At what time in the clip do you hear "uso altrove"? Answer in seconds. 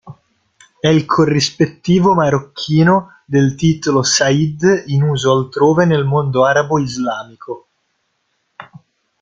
5.03-5.85